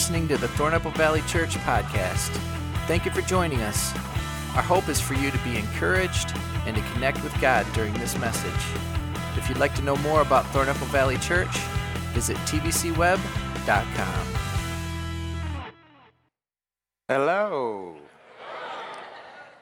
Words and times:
listening 0.00 0.26
to 0.26 0.38
the 0.38 0.46
Thornapple 0.46 0.96
Valley 0.96 1.20
Church 1.26 1.56
podcast. 1.56 2.30
Thank 2.86 3.04
you 3.04 3.10
for 3.10 3.20
joining 3.20 3.60
us. 3.60 3.94
Our 4.56 4.62
hope 4.62 4.88
is 4.88 4.98
for 4.98 5.12
you 5.12 5.30
to 5.30 5.36
be 5.40 5.58
encouraged 5.58 6.32
and 6.64 6.74
to 6.74 6.80
connect 6.94 7.22
with 7.22 7.38
God 7.38 7.66
during 7.74 7.92
this 7.92 8.16
message. 8.16 8.50
If 9.36 9.46
you'd 9.46 9.58
like 9.58 9.74
to 9.74 9.82
know 9.82 9.96
more 9.96 10.22
about 10.22 10.46
Thornapple 10.54 10.86
Valley 10.86 11.18
Church, 11.18 11.54
visit 12.14 12.38
tvcweb.com. 12.38 14.26
Hello. 17.06 17.94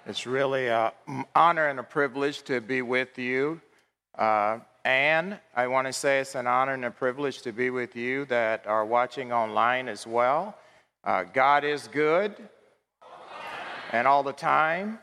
It's 0.07 0.25
really 0.25 0.69
an 0.69 0.93
honor 1.35 1.67
and 1.67 1.81
a 1.81 1.83
privilege 1.83 2.43
to 2.43 2.61
be 2.61 2.81
with 2.81 3.19
you. 3.19 3.61
Uh, 4.17 4.61
and 4.89 5.39
I 5.55 5.67
want 5.67 5.87
to 5.87 5.93
say 5.93 6.21
it's 6.21 6.35
an 6.35 6.47
honor 6.47 6.73
and 6.73 6.87
a 6.87 6.91
privilege 6.91 7.43
to 7.43 7.53
be 7.53 7.69
with 7.69 7.95
you 7.95 8.25
that 8.25 8.67
are 8.67 8.87
watching 8.87 9.35
online 9.35 9.87
as 9.87 10.07
well. 10.07 10.57
Uh, 11.05 11.25
God 11.25 11.63
is 11.63 11.89
good, 11.89 12.35
and 13.93 14.09
all 14.09 14.23
the 14.23 14.33
time, 14.33 14.99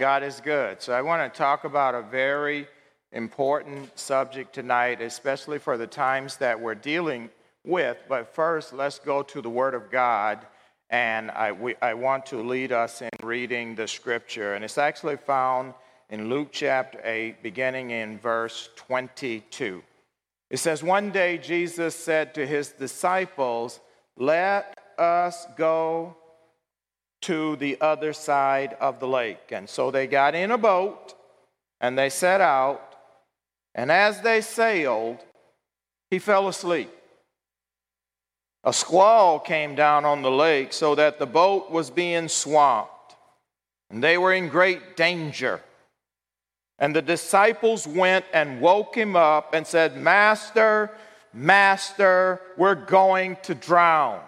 God 0.00 0.24
is 0.24 0.40
good. 0.40 0.82
So 0.82 0.94
I 0.94 1.00
want 1.00 1.32
to 1.32 1.38
talk 1.38 1.62
about 1.62 1.94
a 1.94 2.02
very 2.02 2.66
important 3.12 3.96
subject 3.96 4.52
tonight, 4.52 5.00
especially 5.00 5.60
for 5.60 5.78
the 5.78 5.86
times 5.86 6.36
that 6.38 6.60
we're 6.60 6.74
dealing 6.74 7.30
with. 7.64 7.98
But 8.08 8.34
first, 8.34 8.72
let's 8.72 8.98
go 8.98 9.22
to 9.22 9.40
the 9.40 9.50
Word 9.50 9.74
of 9.74 9.92
God. 9.92 10.44
And 10.90 11.30
I, 11.30 11.52
we, 11.52 11.76
I 11.80 11.94
want 11.94 12.26
to 12.26 12.42
lead 12.42 12.72
us 12.72 13.00
in 13.00 13.10
reading 13.22 13.76
the 13.76 13.86
scripture. 13.86 14.54
And 14.54 14.64
it's 14.64 14.76
actually 14.76 15.18
found 15.18 15.72
in 16.12 16.28
Luke 16.28 16.48
chapter 16.52 17.00
8, 17.02 17.42
beginning 17.42 17.90
in 17.90 18.18
verse 18.18 18.68
22. 18.76 19.82
It 20.50 20.58
says, 20.58 20.82
One 20.82 21.10
day 21.10 21.38
Jesus 21.38 21.94
said 21.94 22.34
to 22.34 22.46
his 22.46 22.68
disciples, 22.68 23.80
Let 24.18 24.78
us 24.98 25.46
go 25.56 26.14
to 27.22 27.56
the 27.56 27.80
other 27.80 28.12
side 28.12 28.76
of 28.78 29.00
the 29.00 29.08
lake. 29.08 29.52
And 29.52 29.66
so 29.66 29.90
they 29.90 30.06
got 30.06 30.34
in 30.34 30.50
a 30.50 30.58
boat 30.58 31.14
and 31.80 31.96
they 31.96 32.10
set 32.10 32.42
out. 32.42 32.94
And 33.74 33.90
as 33.90 34.20
they 34.20 34.42
sailed, 34.42 35.16
he 36.10 36.18
fell 36.18 36.46
asleep. 36.46 36.92
A 38.64 38.74
squall 38.74 39.40
came 39.40 39.74
down 39.74 40.04
on 40.04 40.20
the 40.20 40.30
lake 40.30 40.74
so 40.74 40.94
that 40.94 41.18
the 41.18 41.26
boat 41.26 41.70
was 41.70 41.88
being 41.88 42.28
swamped, 42.28 43.16
and 43.90 44.04
they 44.04 44.18
were 44.18 44.34
in 44.34 44.50
great 44.50 44.94
danger. 44.94 45.62
And 46.78 46.96
the 46.96 47.02
disciples 47.02 47.86
went 47.86 48.24
and 48.32 48.60
woke 48.60 48.96
him 48.96 49.14
up 49.14 49.54
and 49.54 49.66
said, 49.66 49.96
Master, 49.96 50.90
Master, 51.32 52.40
we're 52.56 52.74
going 52.74 53.36
to 53.44 53.54
drown. 53.54 54.20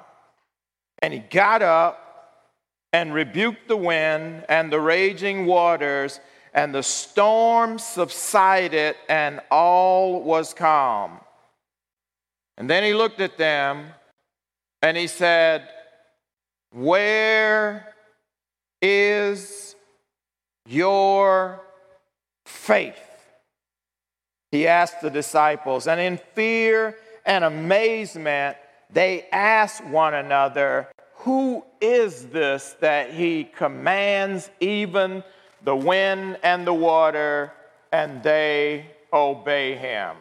And 1.01 1.13
he 1.13 1.19
got 1.19 1.63
up 1.63 2.05
and 2.93 3.13
rebuked 3.13 3.67
the 3.69 3.77
wind 3.77 4.45
and 4.49 4.73
the 4.73 4.81
raging 4.81 5.47
waters, 5.47 6.21
and 6.55 6.73
the 6.73 6.83
storm 6.83 7.79
subsided, 7.79 8.95
and 9.09 9.41
all 9.51 10.23
was 10.23 10.55
calm. 10.55 11.19
And 12.57 12.71
then 12.71 12.85
he 12.85 12.95
looked 12.95 13.21
at 13.21 13.37
them 13.37 13.87
and 14.81 14.97
he 14.97 15.09
said, 15.09 15.69
Where 16.71 17.95
is 18.81 19.75
your 20.67 21.61
faith? 22.45 22.99
He 24.51 24.67
asked 24.69 25.01
the 25.01 25.11
disciples, 25.11 25.87
and 25.87 26.01
in 26.01 26.19
fear 26.35 26.97
and 27.27 27.45
amazement, 27.45 28.57
they 28.91 29.27
asked 29.33 29.85
one 29.85 30.15
another, 30.15 30.89
Who 31.17 31.65
is 31.81 32.27
this 32.27 32.77
that 32.81 33.13
he 33.13 33.45
commands 33.45 34.51
even 34.61 35.25
the 35.65 35.75
wind 35.75 36.39
and 36.43 36.67
the 36.67 36.75
water, 36.75 37.53
and 37.93 38.23
they 38.23 38.87
obey 39.13 39.75
him? 39.75 40.17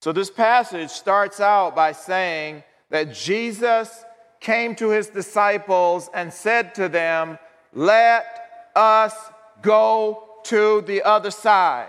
So, 0.00 0.12
this 0.12 0.30
passage 0.30 0.88
starts 0.88 1.40
out 1.40 1.76
by 1.76 1.92
saying 1.92 2.62
that 2.88 3.12
Jesus 3.12 4.04
came 4.40 4.74
to 4.76 4.88
his 4.88 5.08
disciples 5.08 6.08
and 6.14 6.32
said 6.32 6.74
to 6.76 6.88
them, 6.88 7.38
Let 7.74 8.70
us 8.74 9.14
go 9.60 10.29
to 10.44 10.82
the 10.82 11.02
other 11.02 11.30
side. 11.30 11.88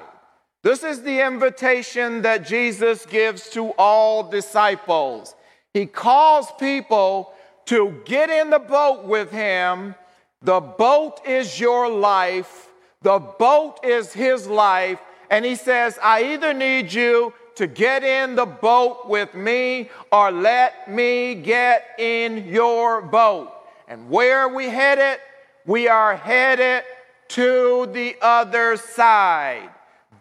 This 0.64 0.84
is 0.84 1.02
the 1.02 1.26
invitation 1.26 2.22
that 2.22 2.46
Jesus 2.46 3.06
gives 3.06 3.50
to 3.52 3.72
all 3.72 4.30
disciples. 4.30 5.36
He 5.74 5.86
calls 5.86 6.52
people 6.60 7.34
to 7.66 8.02
get 8.06 8.30
in 8.30 8.50
the 8.50 8.60
boat 8.60 9.06
with 9.06 9.32
him. 9.32 9.96
The 10.44 10.60
boat 10.60 11.22
is 11.26 11.60
your 11.60 11.90
life, 11.90 12.68
the 13.02 13.20
boat 13.20 13.80
is 13.84 14.14
his 14.14 14.48
life. 14.48 15.00
And 15.30 15.46
he 15.46 15.56
says, 15.56 15.98
I 16.04 16.34
either 16.34 16.54
need 16.54 16.92
you 16.92 17.34
to 17.56 17.66
get 17.66 18.04
in 18.04 18.36
the 18.36 18.46
boat 18.46 19.08
with 19.08 19.34
me 19.34 19.90
or 20.12 20.30
let 20.32 20.92
me 20.92 21.36
get 21.36 21.86
in 21.98 22.48
your 22.48 23.02
boat. 23.02 23.54
And 23.88 24.10
where 24.10 24.40
are 24.40 24.54
we 24.54 24.66
headed? 24.66 25.20
We 25.66 25.88
are 25.88 26.16
headed 26.16 26.84
to 27.32 27.88
the 27.94 28.16
other 28.22 28.78
side. 28.78 29.70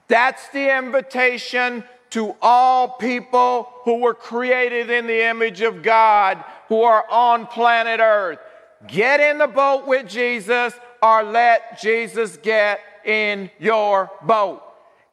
That's 0.09 0.48
the 0.48 0.76
invitation 0.76 1.84
to 2.10 2.34
all 2.43 2.88
people 2.88 3.69
who 3.84 4.00
were 4.00 4.15
created 4.15 4.91
in 4.91 5.06
the 5.06 5.28
image 5.28 5.60
of 5.60 5.82
God 5.82 6.43
who 6.69 6.82
are 6.82 7.04
on 7.10 7.47
planet 7.47 8.00
Earth. 8.00 8.38
Get 8.87 9.21
in 9.21 9.38
the 9.38 9.47
boat 9.47 9.87
with 9.87 10.09
Jesus 10.09 10.75
or 11.03 11.22
let 11.22 11.81
Jesus 11.81 12.37
get 12.37 12.81
in 13.04 13.50
your 13.59 14.10
boat. 14.22 14.62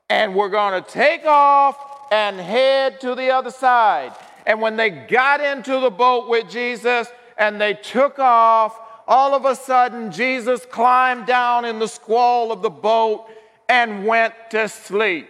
And 0.09 0.35
we're 0.35 0.49
going 0.49 0.81
to 0.81 0.89
take 0.89 1.25
off 1.25 1.77
and 2.11 2.39
head 2.39 3.01
to 3.01 3.15
the 3.15 3.31
other 3.31 3.51
side. 3.51 4.13
And 4.45 4.61
when 4.61 4.77
they 4.77 4.89
got 4.89 5.41
into 5.41 5.79
the 5.79 5.91
boat 5.91 6.29
with 6.29 6.49
Jesus 6.49 7.07
and 7.37 7.59
they 7.59 7.73
took 7.73 8.17
off, 8.19 8.79
all 9.07 9.33
of 9.33 9.45
a 9.45 9.55
sudden, 9.55 10.11
Jesus 10.11 10.65
climbed 10.65 11.25
down 11.25 11.63
in 11.63 11.79
the 11.79 11.87
squall 11.87 12.51
of 12.51 12.61
the 12.61 12.69
boat 12.69 13.25
and 13.69 14.05
went 14.05 14.33
to 14.51 14.67
sleep. 14.67 15.29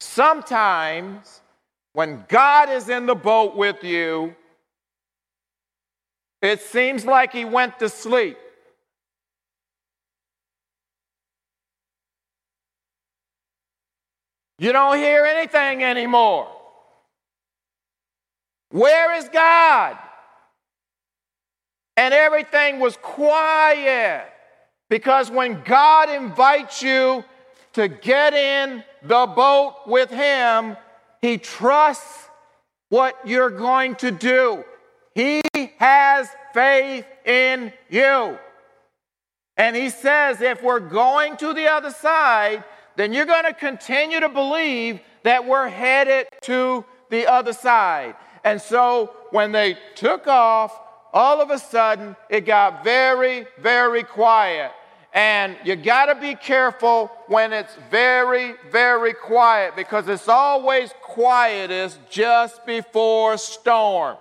Sometimes, 0.00 1.40
when 1.94 2.24
God 2.28 2.68
is 2.68 2.88
in 2.88 3.06
the 3.06 3.14
boat 3.14 3.56
with 3.56 3.82
you, 3.82 4.36
it 6.42 6.60
seems 6.60 7.04
like 7.04 7.32
he 7.32 7.44
went 7.44 7.78
to 7.78 7.88
sleep. 7.88 8.36
You 14.58 14.72
don't 14.72 14.98
hear 14.98 15.24
anything 15.24 15.84
anymore. 15.84 16.48
Where 18.70 19.14
is 19.14 19.28
God? 19.28 19.96
And 21.98 22.14
everything 22.14 22.78
was 22.78 22.96
quiet. 22.96 24.24
Because 24.88 25.32
when 25.32 25.62
God 25.64 26.08
invites 26.08 26.80
you 26.80 27.24
to 27.72 27.88
get 27.88 28.34
in 28.34 28.84
the 29.02 29.26
boat 29.26 29.74
with 29.84 30.08
Him, 30.08 30.76
He 31.20 31.38
trusts 31.38 32.28
what 32.88 33.18
you're 33.26 33.50
going 33.50 33.96
to 33.96 34.12
do. 34.12 34.64
He 35.16 35.42
has 35.78 36.28
faith 36.54 37.04
in 37.26 37.72
you. 37.90 38.38
And 39.56 39.74
He 39.74 39.90
says, 39.90 40.40
if 40.40 40.62
we're 40.62 40.78
going 40.78 41.36
to 41.38 41.52
the 41.52 41.66
other 41.66 41.90
side, 41.90 42.62
then 42.94 43.12
you're 43.12 43.26
going 43.26 43.44
to 43.44 43.52
continue 43.52 44.20
to 44.20 44.28
believe 44.28 45.00
that 45.24 45.48
we're 45.48 45.68
headed 45.68 46.28
to 46.42 46.84
the 47.10 47.26
other 47.26 47.52
side. 47.52 48.14
And 48.44 48.62
so 48.62 49.12
when 49.32 49.50
they 49.50 49.76
took 49.96 50.28
off, 50.28 50.78
all 51.12 51.40
of 51.40 51.50
a 51.50 51.58
sudden 51.58 52.16
it 52.28 52.42
got 52.42 52.84
very, 52.84 53.46
very 53.60 54.02
quiet. 54.02 54.72
And 55.14 55.56
you 55.64 55.74
got 55.74 56.06
to 56.06 56.14
be 56.14 56.34
careful 56.34 57.10
when 57.26 57.52
it's 57.52 57.74
very, 57.90 58.54
very 58.70 59.14
quiet 59.14 59.74
because 59.74 60.06
it's 60.06 60.28
always 60.28 60.92
quietest 61.02 61.98
just 62.10 62.64
before 62.66 63.38
storm. 63.38 64.16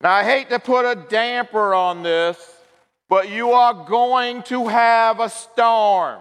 Now, 0.00 0.12
I 0.12 0.24
hate 0.24 0.50
to 0.50 0.58
put 0.58 0.84
a 0.84 0.94
damper 1.08 1.72
on 1.72 2.02
this, 2.02 2.36
but 3.08 3.30
you 3.30 3.52
are 3.52 3.86
going 3.86 4.42
to 4.44 4.66
have 4.66 5.20
a 5.20 5.30
storm. 5.30 6.20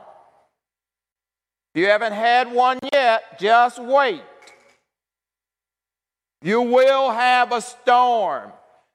If 1.73 1.81
you 1.81 1.87
haven't 1.87 2.13
had 2.13 2.51
one 2.51 2.79
yet, 2.93 3.39
just 3.39 3.79
wait. 3.79 4.21
You 6.41 6.61
will 6.61 7.11
have 7.11 7.51
a 7.51 7.61
storm. 7.61 8.51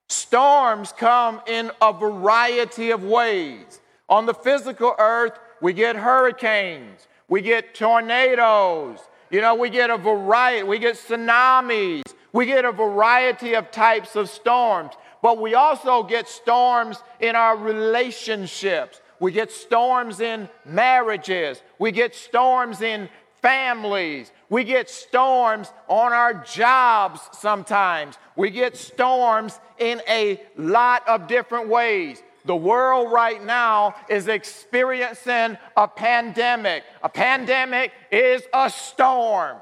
Storms 0.08 0.92
come 0.92 1.40
in 1.46 1.70
a 1.80 1.92
variety 1.92 2.90
of 2.90 3.04
ways. 3.04 3.80
On 4.08 4.26
the 4.26 4.34
physical 4.34 4.94
earth, 4.98 5.38
we 5.60 5.72
get 5.72 5.94
hurricanes, 5.94 7.06
we 7.28 7.42
get 7.42 7.74
tornadoes, 7.74 8.98
You 9.30 9.40
know, 9.40 9.54
we 9.54 9.70
get 9.70 9.90
a 9.90 9.96
variety, 9.96 10.64
we 10.64 10.80
get 10.80 10.96
tsunamis, 10.96 12.02
we 12.32 12.46
get 12.46 12.64
a 12.64 12.72
variety 12.72 13.54
of 13.54 13.70
types 13.70 14.16
of 14.16 14.28
storms, 14.28 14.92
but 15.22 15.40
we 15.40 15.54
also 15.54 16.02
get 16.02 16.28
storms 16.28 17.00
in 17.20 17.36
our 17.36 17.56
relationships. 17.56 19.00
We 19.20 19.32
get 19.32 19.52
storms 19.52 20.20
in 20.20 20.48
marriages. 20.64 21.62
We 21.78 21.92
get 21.92 22.14
storms 22.14 22.80
in 22.80 23.08
families. 23.42 24.32
We 24.50 24.64
get 24.64 24.90
storms 24.90 25.72
on 25.88 26.12
our 26.12 26.34
jobs 26.34 27.20
sometimes. 27.32 28.18
We 28.36 28.50
get 28.50 28.76
storms 28.76 29.58
in 29.78 30.02
a 30.08 30.42
lot 30.56 31.08
of 31.08 31.28
different 31.28 31.68
ways. 31.68 32.20
The 32.44 32.56
world 32.56 33.12
right 33.12 33.42
now 33.42 33.94
is 34.08 34.26
experiencing 34.26 35.56
a 35.76 35.86
pandemic. 35.86 36.82
A 37.02 37.08
pandemic 37.08 37.92
is 38.10 38.42
a 38.52 38.68
storm. 38.68 39.58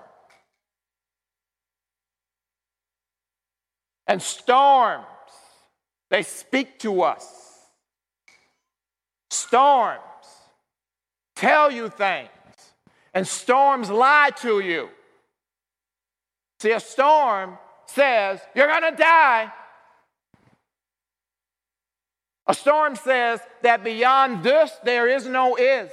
And 4.07 4.23
storms, 4.23 5.05
they 6.09 6.23
speak 6.23 6.79
to 6.79 7.03
us. 7.03 7.27
Storms 9.31 10.01
tell 11.37 11.71
you 11.71 11.91
things, 11.91 12.31
and 13.15 13.27
storms 13.27 13.91
lie 13.91 14.31
to 14.39 14.61
you. 14.61 14.89
See, 16.61 16.73
a 16.73 16.81
storm 16.81 17.59
says, 17.87 18.41
You're 18.55 18.67
going 18.67 18.91
to 18.91 18.97
die. 18.97 19.53
A 22.47 22.55
storm 22.55 22.97
says 22.97 23.41
that 23.63 23.85
beyond 23.85 24.43
this, 24.43 24.73
there 24.83 25.07
is 25.09 25.27
no 25.27 25.57
is. 25.57 25.91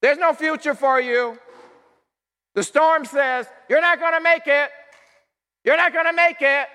There's 0.00 0.18
no 0.18 0.32
future 0.32 0.74
for 0.74 1.00
you. 1.00 1.38
The 2.54 2.62
storm 2.62 3.04
says, 3.04 3.46
You're 3.68 3.80
not 3.80 4.00
going 4.00 4.14
to 4.14 4.20
make 4.20 4.46
it. 4.46 4.70
You're 5.64 5.76
not 5.76 5.92
going 5.92 6.06
to 6.06 6.12
make 6.12 6.40
it. 6.40 6.66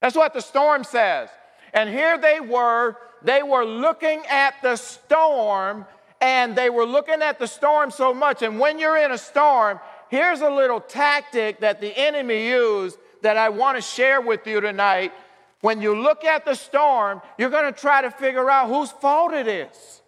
That's 0.00 0.16
what 0.16 0.34
the 0.34 0.40
storm 0.40 0.84
says. 0.84 1.28
And 1.72 1.88
here 1.88 2.18
they 2.18 2.40
were, 2.40 2.96
they 3.22 3.42
were 3.42 3.64
looking 3.64 4.22
at 4.28 4.54
the 4.62 4.76
storm, 4.76 5.86
and 6.20 6.54
they 6.54 6.70
were 6.70 6.84
looking 6.84 7.22
at 7.22 7.38
the 7.38 7.46
storm 7.46 7.90
so 7.90 8.12
much. 8.12 8.42
And 8.42 8.58
when 8.58 8.78
you're 8.78 8.96
in 8.96 9.12
a 9.12 9.18
storm, 9.18 9.80
here's 10.08 10.40
a 10.40 10.50
little 10.50 10.80
tactic 10.80 11.60
that 11.60 11.80
the 11.80 11.96
enemy 11.96 12.48
used 12.48 12.98
that 13.22 13.36
I 13.36 13.48
want 13.48 13.76
to 13.78 13.82
share 13.82 14.20
with 14.20 14.46
you 14.46 14.60
tonight. 14.60 15.12
When 15.60 15.80
you 15.82 15.98
look 16.00 16.24
at 16.24 16.44
the 16.44 16.54
storm, 16.54 17.20
you're 17.38 17.50
going 17.50 17.72
to 17.72 17.78
try 17.78 18.02
to 18.02 18.10
figure 18.10 18.50
out 18.50 18.68
whose 18.68 18.90
fault 18.90 19.32
it 19.32 19.46
is. 19.46 20.02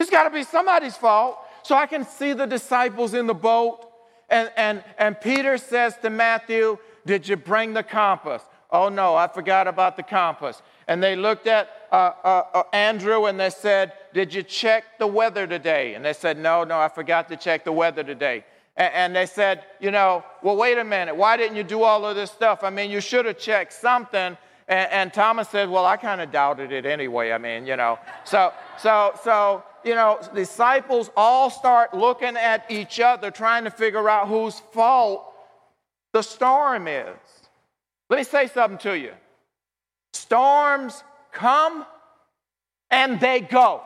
It's 0.00 0.10
got 0.10 0.24
to 0.24 0.30
be 0.30 0.44
somebody's 0.44 0.96
fault. 0.96 1.38
So 1.62 1.74
I 1.74 1.86
can 1.86 2.04
see 2.06 2.32
the 2.32 2.46
disciples 2.46 3.14
in 3.14 3.26
the 3.26 3.34
boat, 3.34 3.84
and, 4.30 4.50
and, 4.56 4.82
and 4.96 5.20
Peter 5.20 5.58
says 5.58 5.96
to 6.02 6.10
Matthew, 6.10 6.78
Did 7.04 7.28
you 7.28 7.36
bring 7.36 7.74
the 7.74 7.82
compass? 7.82 8.42
Oh 8.70 8.88
no, 8.88 9.16
I 9.16 9.28
forgot 9.28 9.66
about 9.66 9.96
the 9.96 10.02
compass. 10.02 10.62
And 10.88 11.02
they 11.02 11.14
looked 11.14 11.46
at 11.46 11.68
uh, 11.92 12.12
uh, 12.24 12.42
uh, 12.54 12.62
Andrew 12.72 13.26
and 13.26 13.38
they 13.38 13.50
said, 13.50 13.92
Did 14.14 14.32
you 14.32 14.42
check 14.42 14.98
the 14.98 15.06
weather 15.06 15.46
today? 15.46 15.94
And 15.94 16.04
they 16.04 16.14
said, 16.14 16.38
No, 16.38 16.64
no, 16.64 16.80
I 16.80 16.88
forgot 16.88 17.28
to 17.28 17.36
check 17.36 17.64
the 17.64 17.72
weather 17.72 18.02
today. 18.02 18.44
And, 18.74 18.94
and 18.94 19.16
they 19.16 19.26
said, 19.26 19.64
You 19.80 19.90
know, 19.90 20.24
well, 20.42 20.56
wait 20.56 20.78
a 20.78 20.84
minute. 20.84 21.14
Why 21.14 21.36
didn't 21.36 21.56
you 21.56 21.62
do 21.62 21.82
all 21.82 22.06
of 22.06 22.16
this 22.16 22.30
stuff? 22.30 22.64
I 22.64 22.70
mean, 22.70 22.90
you 22.90 23.02
should 23.02 23.26
have 23.26 23.38
checked 23.38 23.74
something. 23.74 24.36
And, 24.66 24.92
and 24.92 25.12
Thomas 25.12 25.50
said, 25.50 25.68
Well, 25.68 25.84
I 25.84 25.98
kind 25.98 26.22
of 26.22 26.32
doubted 26.32 26.72
it 26.72 26.86
anyway. 26.86 27.32
I 27.32 27.38
mean, 27.38 27.66
you 27.66 27.76
know. 27.76 27.98
So, 28.24 28.54
so, 28.78 29.12
so, 29.22 29.62
you 29.84 29.94
know, 29.94 30.18
disciples 30.34 31.10
all 31.18 31.50
start 31.50 31.92
looking 31.92 32.36
at 32.38 32.64
each 32.70 32.98
other, 32.98 33.30
trying 33.30 33.64
to 33.64 33.70
figure 33.70 34.08
out 34.08 34.26
whose 34.26 34.58
fault 34.72 35.34
the 36.14 36.22
storm 36.22 36.88
is. 36.88 37.16
Let 38.08 38.16
me 38.16 38.24
say 38.24 38.46
something 38.46 38.78
to 38.78 38.98
you. 38.98 39.12
Storms 40.12 41.02
come 41.32 41.84
and 42.90 43.20
they 43.20 43.40
go. 43.40 43.82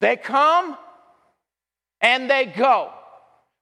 They 0.00 0.16
come 0.16 0.76
and 2.00 2.28
they 2.28 2.46
go. 2.46 2.92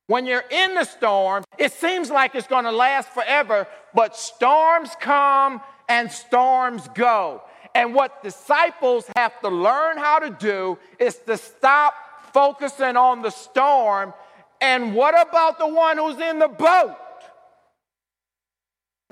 When 0.06 0.26
you're 0.26 0.44
in 0.50 0.74
the 0.74 0.84
storm, 0.84 1.44
it 1.58 1.72
seems 1.72 2.10
like 2.10 2.34
it's 2.34 2.48
going 2.48 2.64
to 2.64 2.72
last 2.72 3.08
forever, 3.10 3.66
but 3.94 4.16
storms 4.16 4.90
come 5.00 5.60
and 5.88 6.10
storms 6.10 6.88
go. 6.94 7.42
And 7.74 7.94
what 7.94 8.22
disciples 8.22 9.06
have 9.16 9.40
to 9.40 9.48
learn 9.48 9.96
how 9.96 10.18
to 10.18 10.30
do 10.30 10.78
is 10.98 11.16
to 11.26 11.38
stop 11.38 11.94
focusing 12.32 12.96
on 12.96 13.22
the 13.22 13.30
storm. 13.30 14.12
And 14.60 14.94
what 14.94 15.14
about 15.14 15.58
the 15.58 15.68
one 15.68 15.96
who's 15.96 16.18
in 16.18 16.38
the 16.38 16.48
boat? 16.48 16.96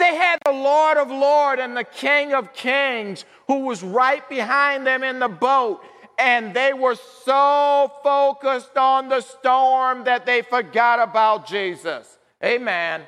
They 0.01 0.17
had 0.17 0.39
the 0.47 0.53
Lord 0.53 0.97
of 0.97 1.11
Lords 1.11 1.61
and 1.61 1.77
the 1.77 1.85
King 1.85 2.33
of 2.33 2.55
Kings 2.55 3.27
who 3.47 3.67
was 3.67 3.83
right 3.83 4.27
behind 4.31 4.87
them 4.87 5.05
in 5.05 5.19
the 5.19 5.29
boat. 5.29 5.83
And 6.19 6.55
they 6.55 6.73
were 6.73 6.97
so 7.25 7.93
focused 8.03 8.79
on 8.79 9.11
the 9.11 9.21
storm 9.21 10.05
that 10.05 10.25
they 10.25 10.41
forgot 10.41 11.01
about 11.01 11.47
Jesus. 11.47 12.19
Amen. 12.43 13.03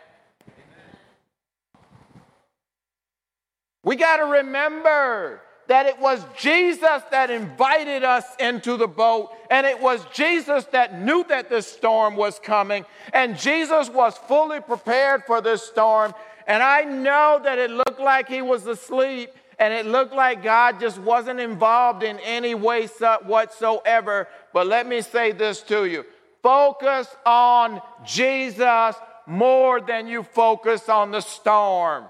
We 3.82 3.96
got 3.96 4.18
to 4.18 4.24
remember 4.24 5.40
that 5.68 5.86
it 5.86 5.98
was 5.98 6.24
Jesus 6.38 7.02
that 7.10 7.30
invited 7.30 8.04
us 8.04 8.24
into 8.38 8.76
the 8.76 8.86
boat, 8.86 9.30
and 9.50 9.66
it 9.66 9.80
was 9.80 10.04
Jesus 10.12 10.64
that 10.66 11.00
knew 11.00 11.24
that 11.28 11.48
this 11.48 11.66
storm 11.66 12.16
was 12.16 12.38
coming, 12.38 12.84
and 13.14 13.38
Jesus 13.38 13.88
was 13.88 14.18
fully 14.18 14.60
prepared 14.60 15.24
for 15.24 15.40
this 15.40 15.62
storm. 15.62 16.12
And 16.46 16.62
I 16.62 16.82
know 16.82 17.40
that 17.42 17.58
it 17.58 17.70
looked 17.70 18.00
like 18.00 18.28
he 18.28 18.42
was 18.42 18.66
asleep 18.66 19.30
and 19.58 19.72
it 19.72 19.86
looked 19.86 20.14
like 20.14 20.42
God 20.42 20.80
just 20.80 20.98
wasn't 20.98 21.40
involved 21.40 22.02
in 22.02 22.18
any 22.20 22.54
way 22.54 22.86
whatsoever. 23.24 24.28
But 24.52 24.66
let 24.66 24.86
me 24.86 25.02
say 25.02 25.32
this 25.32 25.60
to 25.62 25.84
you 25.84 26.04
focus 26.42 27.06
on 27.24 27.80
Jesus 28.04 28.96
more 29.26 29.80
than 29.80 30.08
you 30.08 30.24
focus 30.24 30.88
on 30.88 31.12
the 31.12 31.20
storm. 31.20 32.06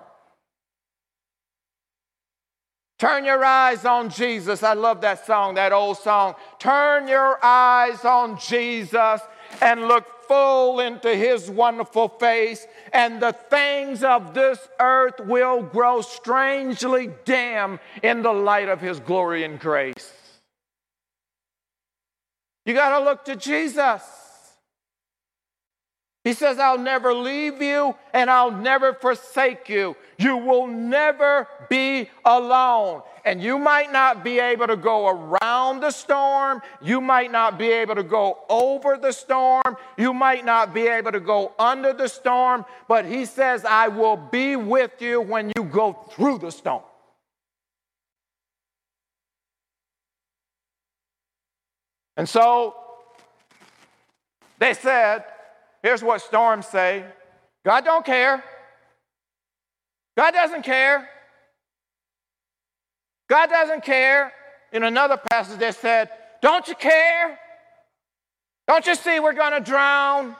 Turn 2.99 3.25
your 3.25 3.45
eyes 3.45 3.85
on 3.85 4.11
Jesus. 4.11 4.63
I 4.63 4.75
love 4.75 5.01
that 5.01 5.27
song, 5.27 5.57
that 5.57 5.73
old 5.73 5.99
song. 5.99 6.37
Turn 6.61 7.09
your 7.09 7.45
eyes 7.45 8.05
on 8.05 8.39
Jesus 8.39 9.21
and 9.61 9.89
look 9.89 10.23
full 10.27 10.81
into 10.81 11.15
his 11.15 11.51
wonderful 11.51 12.09
face, 12.09 12.67
and 12.93 13.21
the 13.21 13.33
things 13.33 14.03
of 14.03 14.35
this 14.35 14.59
earth 14.81 15.21
will 15.21 15.63
grow 15.63 16.01
strangely 16.01 17.11
dim 17.25 17.79
in 18.03 18.23
the 18.23 18.33
light 18.33 18.69
of 18.69 18.81
his 18.81 19.01
glory 19.01 19.45
and 19.45 19.61
grace. 19.61 20.13
You 22.65 22.75
got 22.75 22.99
to 22.99 23.05
look 23.05 23.25
to 23.25 23.37
Jesus. 23.37 24.22
He 26.25 26.35
says, 26.35 26.61
I'll 26.61 26.79
never 26.79 27.13
leave 27.13 27.61
you 27.61 27.97
and 28.15 28.31
I'll 28.31 28.53
never 28.53 28.95
forsake 28.95 29.69
you. 29.69 29.97
You 30.19 30.37
will 30.37 30.69
never 30.69 31.49
be 31.69 32.11
alone. 32.25 33.03
And 33.25 33.43
you 33.43 33.59
might 33.59 33.93
not 33.93 34.23
be 34.23 34.39
able 34.39 34.69
to 34.69 34.77
go 34.77 35.09
around 35.09 35.81
the 35.81 35.91
storm. 35.91 36.63
You 36.81 37.01
might 37.01 37.33
not 37.33 37.59
be 37.59 37.73
able 37.73 37.97
to 37.97 38.05
go 38.05 38.39
over 38.49 38.97
the 38.97 39.11
storm. 39.11 39.63
You 39.99 40.15
might 40.15 40.45
not 40.45 40.73
be 40.73 40.87
able 40.87 41.11
to 41.11 41.19
go 41.19 41.55
under 41.59 41.93
the 41.93 42.09
storm. 42.09 42.67
But 42.87 43.05
he 43.05 43.25
says, 43.25 43.65
I 43.65 43.89
will 43.89 44.17
be 44.17 44.55
with 44.55 45.03
you 45.03 45.21
when 45.21 45.51
you 45.57 45.65
go 45.65 45.93
through 46.13 46.39
the 46.39 46.53
storm. 46.53 46.83
And 52.17 52.29
so 52.29 52.77
they 54.59 54.75
said, 54.75 55.25
Here's 55.83 56.03
what 56.03 56.21
storms 56.23 56.67
say 56.67 57.05
God 57.65 57.85
don't 57.85 58.05
care. 58.05 58.43
God 60.17 60.33
doesn't 60.33 60.63
care. 60.63 61.09
God 63.29 63.49
doesn't 63.49 63.83
care. 63.83 64.33
In 64.73 64.85
another 64.85 65.19
passage, 65.31 65.59
they 65.59 65.73
said, 65.73 66.11
Don't 66.41 66.67
you 66.69 66.75
care? 66.75 67.39
Don't 68.69 68.87
you 68.87 68.95
see 68.95 69.21
we're 69.21 69.33
going 69.33 69.53
to 69.53 69.61
drown? 69.61 70.37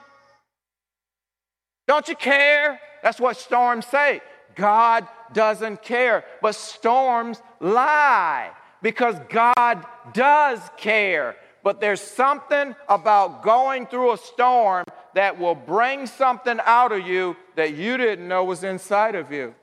Don't 1.87 2.07
you 2.07 2.15
care? 2.15 2.79
That's 3.01 3.19
what 3.19 3.37
storms 3.37 3.85
say. 3.85 4.21
God 4.55 5.07
doesn't 5.33 5.81
care. 5.81 6.23
But 6.41 6.55
storms 6.55 7.41
lie 7.59 8.51
because 8.81 9.15
God 9.29 9.85
does 10.13 10.59
care. 10.77 11.35
But 11.63 11.79
there's 11.79 12.01
something 12.01 12.75
about 12.87 13.43
going 13.43 13.87
through 13.87 14.13
a 14.13 14.17
storm 14.17 14.85
that 15.15 15.39
will 15.39 15.55
bring 15.55 16.07
something 16.07 16.59
out 16.65 16.91
of 16.91 17.05
you 17.05 17.35
that 17.55 17.73
you 17.73 17.97
didn't 17.97 18.27
know 18.27 18.43
was 18.43 18.63
inside 18.63 19.15
of 19.15 19.31
you. 19.31 19.53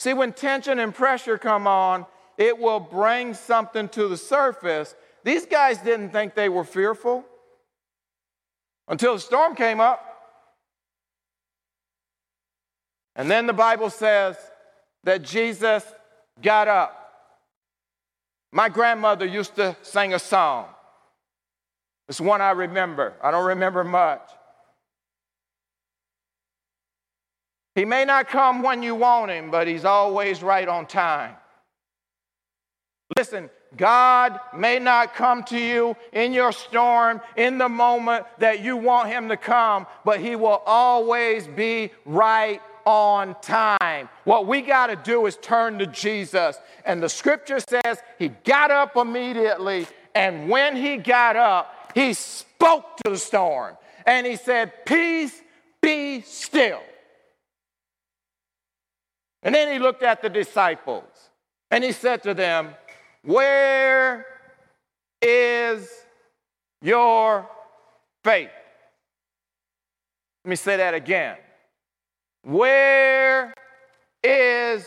See, 0.00 0.14
when 0.14 0.32
tension 0.32 0.78
and 0.78 0.94
pressure 0.94 1.38
come 1.38 1.66
on, 1.66 2.06
it 2.36 2.58
will 2.58 2.80
bring 2.80 3.34
something 3.34 3.88
to 3.90 4.06
the 4.06 4.16
surface. 4.16 4.94
These 5.24 5.46
guys 5.46 5.78
didn't 5.78 6.10
think 6.10 6.34
they 6.34 6.48
were 6.48 6.64
fearful 6.64 7.24
until 8.86 9.14
the 9.14 9.20
storm 9.20 9.56
came 9.56 9.80
up. 9.80 10.04
And 13.16 13.28
then 13.28 13.46
the 13.46 13.52
Bible 13.52 13.90
says 13.90 14.36
that 15.02 15.22
Jesus 15.22 15.84
got 16.40 16.68
up. 16.68 16.94
My 18.52 18.68
grandmother 18.68 19.26
used 19.26 19.56
to 19.56 19.76
sing 19.82 20.14
a 20.14 20.18
song. 20.18 20.66
It's 22.08 22.20
one 22.20 22.40
I 22.40 22.52
remember. 22.52 23.14
I 23.22 23.30
don't 23.30 23.46
remember 23.46 23.84
much. 23.84 24.22
He 27.74 27.84
may 27.84 28.04
not 28.04 28.28
come 28.28 28.62
when 28.62 28.82
you 28.82 28.94
want 28.94 29.30
him, 29.30 29.50
but 29.50 29.68
he's 29.68 29.84
always 29.84 30.42
right 30.42 30.66
on 30.66 30.86
time. 30.86 31.36
Listen, 33.16 33.50
God 33.76 34.40
may 34.56 34.78
not 34.78 35.14
come 35.14 35.44
to 35.44 35.58
you 35.58 35.96
in 36.12 36.32
your 36.32 36.52
storm 36.52 37.20
in 37.36 37.58
the 37.58 37.68
moment 37.68 38.26
that 38.38 38.60
you 38.60 38.76
want 38.76 39.10
him 39.10 39.28
to 39.28 39.36
come, 39.36 39.86
but 40.04 40.20
he 40.20 40.36
will 40.36 40.62
always 40.66 41.46
be 41.46 41.90
right 42.04 42.60
on 42.84 43.36
time. 43.42 44.08
What 44.24 44.46
we 44.46 44.62
got 44.62 44.86
to 44.86 44.96
do 44.96 45.26
is 45.26 45.36
turn 45.36 45.78
to 45.78 45.86
Jesus. 45.86 46.58
And 46.84 47.02
the 47.02 47.08
scripture 47.08 47.60
says 47.60 48.02
he 48.18 48.28
got 48.28 48.70
up 48.70 48.96
immediately, 48.96 49.86
and 50.14 50.48
when 50.48 50.74
he 50.74 50.96
got 50.96 51.36
up, 51.36 51.74
he 51.98 52.14
spoke 52.14 52.96
to 52.98 53.10
the 53.10 53.18
storm 53.18 53.76
and 54.06 54.24
he 54.24 54.36
said, 54.36 54.86
Peace, 54.86 55.34
be 55.82 56.20
still. 56.20 56.80
And 59.42 59.52
then 59.54 59.72
he 59.72 59.80
looked 59.80 60.04
at 60.04 60.22
the 60.22 60.28
disciples 60.28 61.08
and 61.70 61.82
he 61.82 61.90
said 61.90 62.22
to 62.22 62.34
them, 62.34 62.74
Where 63.24 64.26
is 65.20 65.88
your 66.80 67.48
faith? 68.22 68.50
Let 70.44 70.50
me 70.50 70.56
say 70.56 70.76
that 70.76 70.94
again. 70.94 71.36
Where 72.44 73.52
is 74.22 74.86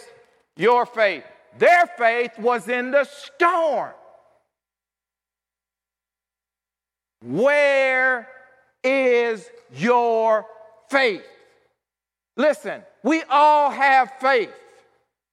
your 0.56 0.86
faith? 0.86 1.26
Their 1.58 1.88
faith 1.98 2.40
was 2.40 2.70
in 2.70 2.92
the 2.92 3.04
storm. 3.04 3.92
Where 7.24 8.28
is 8.84 9.48
your 9.76 10.46
faith? 10.90 11.24
Listen, 12.38 12.82
we 13.04 13.24
all 13.30 13.70
have 13.70 14.12
faith. 14.20 14.52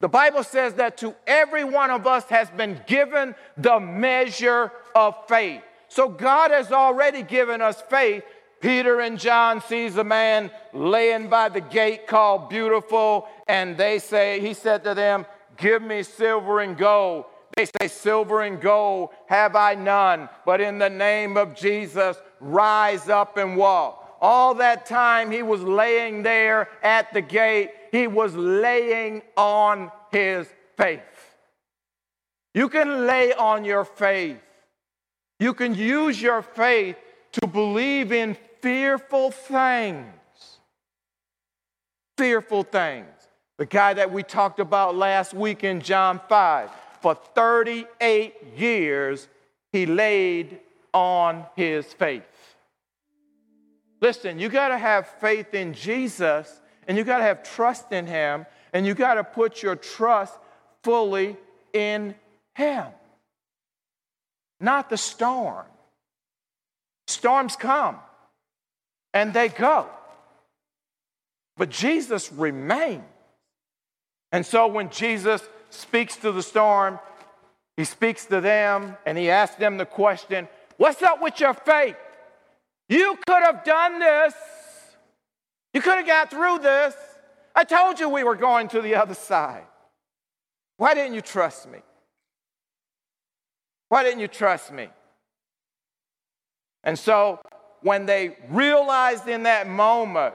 The 0.00 0.08
Bible 0.08 0.44
says 0.44 0.74
that 0.74 0.98
to 0.98 1.14
every 1.26 1.64
one 1.64 1.90
of 1.90 2.06
us 2.06 2.24
has 2.24 2.50
been 2.50 2.80
given 2.86 3.34
the 3.56 3.80
measure 3.80 4.70
of 4.94 5.14
faith. 5.26 5.62
So 5.88 6.08
God 6.08 6.50
has 6.50 6.70
already 6.70 7.22
given 7.22 7.60
us 7.62 7.82
faith 7.82 8.22
Peter 8.60 9.00
and 9.00 9.18
John 9.18 9.60
sees 9.60 9.96
a 9.96 10.04
man 10.04 10.50
laying 10.72 11.28
by 11.28 11.48
the 11.48 11.60
gate 11.60 12.06
called 12.06 12.48
Beautiful, 12.48 13.28
and 13.46 13.76
they 13.76 13.98
say, 13.98 14.40
he 14.40 14.52
said 14.54 14.82
to 14.84 14.94
them, 14.94 15.26
Give 15.56 15.80
me 15.80 16.02
silver 16.02 16.60
and 16.60 16.76
gold. 16.76 17.24
They 17.58 17.66
say, 17.80 17.88
Silver 17.88 18.42
and 18.42 18.60
gold 18.60 19.10
have 19.26 19.56
I 19.56 19.74
none, 19.74 20.28
but 20.46 20.60
in 20.60 20.78
the 20.78 20.88
name 20.88 21.36
of 21.36 21.56
Jesus, 21.56 22.16
rise 22.38 23.08
up 23.08 23.36
and 23.36 23.56
walk. 23.56 24.16
All 24.20 24.54
that 24.54 24.86
time 24.86 25.32
he 25.32 25.42
was 25.42 25.60
laying 25.60 26.22
there 26.22 26.68
at 26.84 27.12
the 27.12 27.20
gate, 27.20 27.72
he 27.90 28.06
was 28.06 28.36
laying 28.36 29.22
on 29.36 29.90
his 30.12 30.46
faith. 30.76 31.00
You 32.54 32.68
can 32.68 33.08
lay 33.08 33.32
on 33.32 33.64
your 33.64 33.84
faith. 33.84 34.40
You 35.40 35.52
can 35.52 35.74
use 35.74 36.22
your 36.22 36.42
faith 36.42 36.94
to 37.32 37.48
believe 37.48 38.12
in 38.12 38.36
fearful 38.62 39.32
things. 39.32 40.06
Fearful 42.16 42.62
things. 42.62 43.08
The 43.56 43.66
guy 43.66 43.94
that 43.94 44.12
we 44.12 44.22
talked 44.22 44.60
about 44.60 44.94
last 44.94 45.34
week 45.34 45.64
in 45.64 45.80
John 45.80 46.20
5, 46.28 46.70
for 47.00 47.14
38 47.14 48.34
years, 48.56 49.28
he 49.72 49.86
laid 49.86 50.60
on 50.92 51.44
his 51.56 51.92
faith. 51.92 52.24
Listen, 54.00 54.38
you 54.38 54.48
got 54.48 54.68
to 54.68 54.78
have 54.78 55.06
faith 55.20 55.54
in 55.54 55.74
Jesus 55.74 56.60
and 56.86 56.96
you 56.96 57.04
got 57.04 57.18
to 57.18 57.24
have 57.24 57.42
trust 57.42 57.92
in 57.92 58.06
him 58.06 58.46
and 58.72 58.86
you 58.86 58.94
got 58.94 59.14
to 59.14 59.24
put 59.24 59.62
your 59.62 59.76
trust 59.76 60.38
fully 60.82 61.36
in 61.72 62.14
him, 62.54 62.86
not 64.60 64.88
the 64.90 64.96
storm. 64.96 65.66
Storms 67.06 67.56
come 67.56 67.96
and 69.14 69.32
they 69.32 69.48
go. 69.48 69.88
But 71.56 71.70
Jesus 71.70 72.32
remains. 72.32 73.02
And 74.30 74.44
so 74.44 74.66
when 74.66 74.90
Jesus 74.90 75.42
speaks 75.70 76.16
to 76.16 76.32
the 76.32 76.42
storm, 76.42 76.98
he 77.76 77.84
speaks 77.84 78.24
to 78.26 78.40
them 78.40 78.96
and 79.06 79.16
he 79.16 79.30
asks 79.30 79.56
them 79.56 79.76
the 79.76 79.86
question 79.86 80.48
What's 80.76 81.02
up 81.02 81.20
with 81.20 81.40
your 81.40 81.54
faith? 81.54 81.96
You 82.88 83.18
could 83.26 83.42
have 83.42 83.64
done 83.64 83.98
this. 83.98 84.34
You 85.74 85.82
could 85.82 85.98
have 85.98 86.06
got 86.06 86.30
through 86.30 86.60
this. 86.60 86.94
I 87.54 87.64
told 87.64 87.98
you 87.98 88.08
we 88.08 88.24
were 88.24 88.36
going 88.36 88.68
to 88.68 88.80
the 88.80 88.94
other 88.94 89.14
side. 89.14 89.64
Why 90.76 90.94
didn't 90.94 91.14
you 91.14 91.20
trust 91.20 91.68
me? 91.68 91.80
Why 93.88 94.04
didn't 94.04 94.20
you 94.20 94.28
trust 94.28 94.72
me? 94.72 94.88
And 96.84 96.98
so 96.98 97.40
when 97.82 98.06
they 98.06 98.36
realized 98.50 99.28
in 99.28 99.42
that 99.44 99.68
moment 99.68 100.34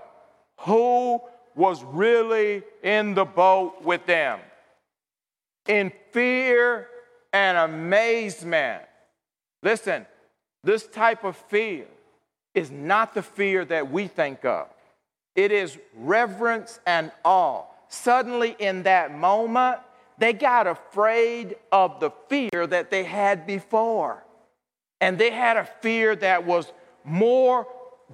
who 0.60 1.22
was 1.56 1.84
really 1.84 2.64
in 2.82 3.14
the 3.14 3.26
boat 3.26 3.82
with 3.84 4.06
them. 4.06 4.40
In 5.68 5.92
fear 6.12 6.88
and 7.32 7.58
amazement. 7.58 8.84
Listen, 9.62 10.06
this 10.64 10.86
type 10.88 11.24
of 11.24 11.36
fear 11.36 11.86
is 12.54 12.70
not 12.70 13.14
the 13.14 13.22
fear 13.22 13.66
that 13.66 13.92
we 13.92 14.08
think 14.08 14.46
of, 14.46 14.68
it 15.36 15.52
is 15.52 15.78
reverence 15.96 16.80
and 16.86 17.12
awe. 17.24 17.64
Suddenly, 17.88 18.56
in 18.60 18.84
that 18.84 19.16
moment, 19.16 19.80
they 20.18 20.34
got 20.34 20.68
afraid 20.68 21.56
of 21.72 22.00
the 22.00 22.12
fear 22.30 22.68
that 22.68 22.92
they 22.92 23.04
had 23.04 23.48
before. 23.48 24.24
And 25.02 25.18
they 25.18 25.32
had 25.32 25.58
a 25.58 25.66
fear 25.66 26.16
that 26.18 26.46
was 26.46 26.72
more 27.04 27.68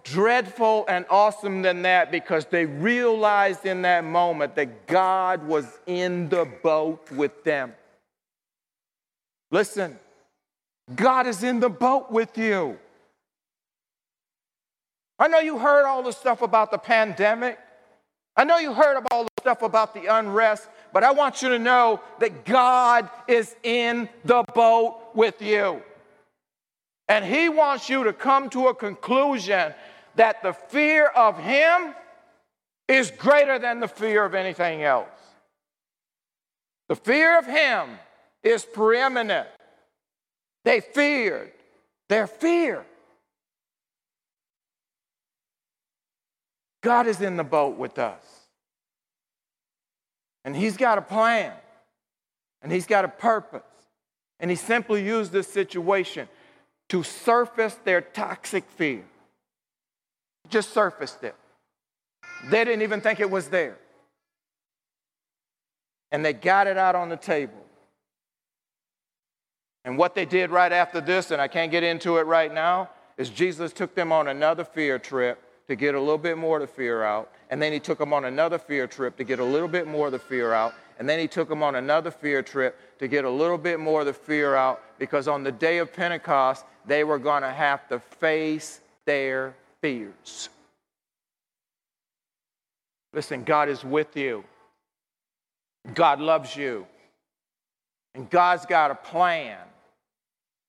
dreadful 0.03 0.85
and 0.87 1.05
awesome 1.09 1.61
than 1.61 1.83
that 1.83 2.11
because 2.11 2.45
they 2.45 2.65
realized 2.65 3.65
in 3.65 3.81
that 3.83 4.03
moment 4.03 4.55
that 4.55 4.87
God 4.87 5.47
was 5.47 5.65
in 5.85 6.29
the 6.29 6.45
boat 6.45 7.11
with 7.11 7.43
them. 7.43 7.73
Listen, 9.51 9.99
God 10.95 11.27
is 11.27 11.43
in 11.43 11.59
the 11.59 11.69
boat 11.69 12.11
with 12.11 12.37
you. 12.37 12.77
I 15.17 15.27
know 15.27 15.39
you 15.39 15.57
heard 15.57 15.85
all 15.85 16.01
the 16.01 16.11
stuff 16.11 16.41
about 16.41 16.71
the 16.71 16.77
pandemic. 16.77 17.59
I 18.35 18.45
know 18.45 18.57
you 18.57 18.73
heard 18.73 19.05
all 19.11 19.23
the 19.23 19.29
stuff 19.41 19.61
about 19.61 19.93
the 19.93 20.05
unrest, 20.05 20.69
but 20.93 21.03
I 21.03 21.11
want 21.11 21.41
you 21.41 21.49
to 21.49 21.59
know 21.59 21.99
that 22.19 22.45
God 22.45 23.09
is 23.27 23.55
in 23.63 24.07
the 24.23 24.43
boat 24.55 24.97
with 25.13 25.41
you. 25.41 25.83
And 27.09 27.25
he 27.25 27.49
wants 27.49 27.89
you 27.89 28.03
to 28.05 28.13
come 28.13 28.49
to 28.51 28.67
a 28.67 28.75
conclusion 28.75 29.73
that 30.19 30.43
the 30.43 30.51
fear 30.51 31.07
of 31.07 31.39
him 31.39 31.95
is 32.89 33.09
greater 33.09 33.57
than 33.57 33.79
the 33.79 33.87
fear 33.87 34.25
of 34.25 34.35
anything 34.35 34.83
else. 34.83 35.07
The 36.89 36.97
fear 36.97 37.39
of 37.39 37.45
him 37.45 37.97
is 38.43 38.65
preeminent. 38.65 39.47
They 40.65 40.81
feared 40.81 41.53
their 42.09 42.27
fear. 42.27 42.85
God 46.81 47.07
is 47.07 47.21
in 47.21 47.37
the 47.37 47.45
boat 47.45 47.77
with 47.77 47.97
us. 47.97 48.23
And 50.43 50.53
He's 50.53 50.75
got 50.75 50.97
a 50.97 51.01
plan. 51.01 51.53
And 52.61 52.73
He's 52.73 52.87
got 52.87 53.05
a 53.05 53.09
purpose. 53.09 53.61
And 54.41 54.51
He 54.51 54.57
simply 54.57 55.01
used 55.01 55.31
this 55.31 55.47
situation 55.47 56.27
to 56.89 57.03
surface 57.03 57.77
their 57.85 58.01
toxic 58.01 58.65
fear. 58.71 59.05
Just 60.49 60.73
surfaced 60.73 61.23
it. 61.23 61.35
They 62.49 62.63
didn't 62.63 62.81
even 62.81 63.01
think 63.01 63.19
it 63.19 63.29
was 63.29 63.49
there. 63.49 63.77
And 66.11 66.25
they 66.25 66.33
got 66.33 66.67
it 66.67 66.77
out 66.77 66.95
on 66.95 67.09
the 67.09 67.17
table. 67.17 67.65
And 69.85 69.97
what 69.97 70.15
they 70.15 70.25
did 70.25 70.49
right 70.49 70.71
after 70.71 71.01
this, 71.01 71.31
and 71.31 71.41
I 71.41 71.47
can't 71.47 71.71
get 71.71 71.83
into 71.83 72.17
it 72.17 72.23
right 72.23 72.53
now, 72.53 72.89
is 73.17 73.29
Jesus 73.29 73.73
took 73.73 73.95
them 73.95 74.11
on 74.11 74.27
another 74.27 74.63
fear 74.63 74.97
trip 74.97 75.41
to 75.67 75.75
get 75.75 75.93
a 75.93 75.99
little 75.99 76.17
bit 76.17 76.37
more 76.37 76.57
of 76.57 76.61
the 76.61 76.67
fear 76.67 77.03
out. 77.03 77.31
And 77.49 77.61
then 77.61 77.71
he 77.71 77.79
took 77.79 77.99
them 77.99 78.11
on 78.13 78.25
another 78.25 78.57
fear 78.57 78.87
trip 78.87 79.17
to 79.17 79.23
get 79.23 79.39
a 79.39 79.43
little 79.43 79.67
bit 79.67 79.87
more 79.87 80.07
of 80.07 80.11
the 80.11 80.19
fear 80.19 80.53
out. 80.53 80.73
And 80.97 81.07
then 81.07 81.19
he 81.19 81.27
took 81.27 81.47
them 81.47 81.61
on 81.61 81.75
another 81.75 82.11
fear 82.11 82.41
trip 82.41 82.77
to 82.99 83.07
get 83.07 83.23
a 83.23 83.29
little 83.29 83.57
bit 83.57 83.79
more 83.79 84.01
of 84.01 84.05
the 84.07 84.13
fear 84.13 84.55
out 84.55 84.81
because 84.97 85.27
on 85.27 85.43
the 85.43 85.51
day 85.51 85.77
of 85.77 85.93
Pentecost, 85.93 86.65
they 86.85 87.03
were 87.03 87.19
going 87.19 87.43
to 87.43 87.51
have 87.51 87.87
to 87.89 87.99
face 87.99 88.81
their 89.05 89.55
fears. 89.81 90.49
Listen, 93.13 93.43
God 93.43 93.69
is 93.69 93.83
with 93.83 94.15
you. 94.15 94.43
God 95.93 96.19
loves 96.19 96.55
you. 96.55 96.85
And 98.15 98.29
God's 98.29 98.65
got 98.65 98.91
a 98.91 98.95
plan 98.95 99.57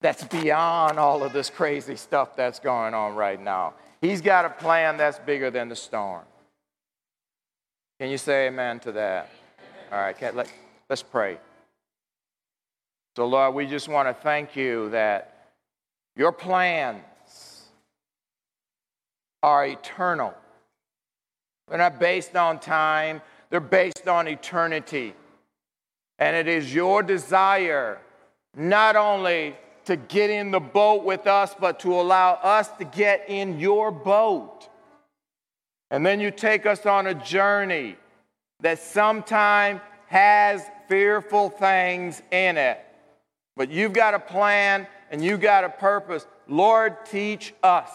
that's 0.00 0.24
beyond 0.24 0.98
all 0.98 1.22
of 1.22 1.32
this 1.32 1.50
crazy 1.50 1.96
stuff 1.96 2.36
that's 2.36 2.58
going 2.58 2.94
on 2.94 3.14
right 3.14 3.40
now. 3.40 3.74
He's 4.00 4.22
got 4.22 4.44
a 4.44 4.50
plan 4.50 4.96
that's 4.96 5.18
bigger 5.18 5.50
than 5.50 5.68
the 5.68 5.76
storm. 5.76 6.24
Can 7.98 8.10
you 8.10 8.16
say 8.16 8.46
amen 8.46 8.80
to 8.80 8.92
that? 8.92 9.30
All 9.92 10.00
right, 10.00 10.34
let, 10.34 10.50
let's 10.88 11.02
pray. 11.02 11.38
So, 13.16 13.26
Lord, 13.26 13.54
we 13.54 13.66
just 13.66 13.88
want 13.88 14.08
to 14.08 14.14
thank 14.14 14.56
you 14.56 14.88
that 14.90 15.50
your 16.16 16.32
plans 16.32 17.02
are 19.42 19.66
eternal. 19.66 20.34
They're 21.68 21.78
not 21.78 21.98
based 22.00 22.36
on 22.36 22.58
time, 22.58 23.22
they're 23.48 23.60
based 23.60 24.08
on 24.08 24.28
eternity. 24.28 25.14
And 26.18 26.36
it 26.36 26.48
is 26.48 26.74
your 26.74 27.02
desire 27.02 27.98
not 28.56 28.96
only 28.96 29.56
to 29.84 29.96
get 29.96 30.30
in 30.30 30.50
the 30.50 30.60
boat 30.60 31.04
with 31.04 31.26
us, 31.26 31.54
but 31.58 31.80
to 31.80 31.94
allow 31.94 32.34
us 32.34 32.68
to 32.78 32.84
get 32.84 33.24
in 33.28 33.58
your 33.58 33.90
boat. 33.90 34.68
And 35.90 36.04
then 36.04 36.20
you 36.20 36.30
take 36.30 36.66
us 36.66 36.86
on 36.86 37.06
a 37.06 37.14
journey 37.14 37.96
that 38.60 38.78
sometimes 38.78 39.80
has 40.06 40.62
fearful 40.88 41.48
things 41.48 42.22
in 42.30 42.56
it. 42.56 42.80
But 43.56 43.70
you've 43.70 43.92
got 43.92 44.14
a 44.14 44.18
plan 44.18 44.86
and 45.10 45.24
you've 45.24 45.40
got 45.40 45.64
a 45.64 45.68
purpose. 45.68 46.26
Lord, 46.48 47.04
teach 47.06 47.54
us 47.62 47.90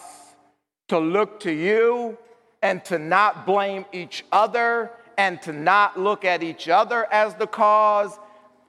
to 0.88 0.98
look 0.98 1.40
to 1.40 1.52
you 1.52 2.16
and 2.62 2.84
to 2.84 2.98
not 2.98 3.46
blame 3.46 3.84
each 3.92 4.24
other 4.32 4.90
and 5.18 5.40
to 5.42 5.52
not 5.52 5.98
look 5.98 6.24
at 6.24 6.42
each 6.42 6.68
other 6.68 7.10
as 7.12 7.34
the 7.34 7.46
cause. 7.46 8.18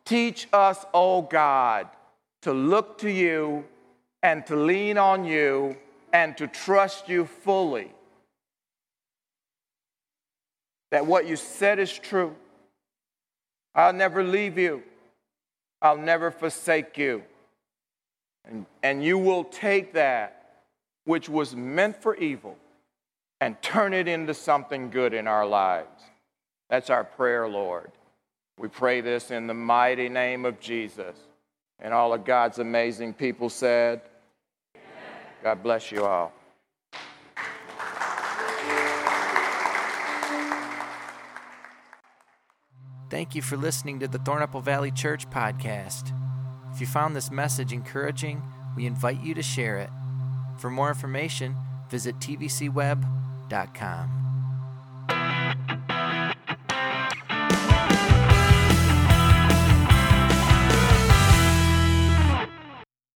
Teach 0.06 0.48
us, 0.54 0.86
oh 0.94 1.22
God, 1.22 1.88
to 2.42 2.54
look 2.54 2.98
to 3.00 3.12
you 3.12 3.66
and 4.24 4.46
to 4.48 4.56
lean 4.56 4.98
on 4.98 5.26
you 5.26 5.76
and 6.14 6.38
to 6.38 6.48
trust 6.48 7.10
you 7.10 7.26
fully. 7.26 7.92
That 10.92 11.06
what 11.06 11.28
you 11.28 11.36
said 11.36 11.80
is 11.80 11.92
true. 11.92 12.36
I'll 13.76 13.94
never 13.94 14.24
leave 14.24 14.58
you, 14.58 14.84
I'll 15.82 15.98
never 15.98 16.32
forsake 16.32 16.98
you. 16.98 17.24
And, 18.46 18.66
and 18.82 19.04
you 19.04 19.18
will 19.18 19.44
take 19.44 19.94
that 19.94 20.37
which 21.08 21.30
was 21.30 21.56
meant 21.56 21.96
for 21.96 22.18
evil 22.18 22.58
and 23.40 23.60
turn 23.62 23.94
it 23.94 24.10
into 24.10 24.34
something 24.34 24.90
good 24.90 25.14
in 25.14 25.26
our 25.26 25.46
lives. 25.46 26.04
That's 26.70 26.90
our 26.90 27.06
prayer, 27.06 27.48
Lord. 27.48 27.92
We 28.60 28.68
pray 28.68 29.00
this 29.00 29.32
in 29.32 29.48
the 29.48 29.54
mighty 29.54 30.10
name 30.10 30.44
of 30.44 30.60
Jesus. 30.60 31.16
And 31.80 31.94
all 31.94 32.14
of 32.14 32.26
God's 32.26 32.60
amazing 32.60 33.14
people 33.14 33.50
said, 33.50 34.02
God 35.42 35.64
bless 35.64 35.94
you 35.94 36.04
all. 36.04 36.34
Thank 43.10 43.34
you 43.34 43.42
for 43.42 43.56
listening 43.56 44.02
to 44.02 44.10
the 44.10 44.20
Thornapple 44.20 44.62
Valley 44.62 44.92
Church 44.92 45.30
podcast. 45.30 46.12
If 46.74 46.82
you 46.82 46.88
found 46.88 47.16
this 47.16 47.32
message 47.32 47.72
encouraging, 47.72 48.44
we 48.76 48.86
invite 48.86 49.22
you 49.22 49.34
to 49.36 49.42
share 49.42 49.78
it. 49.78 49.90
For 50.58 50.70
more 50.70 50.90
information, 50.90 51.56
visit 51.90 52.20
tvcweb.com. 52.20 54.27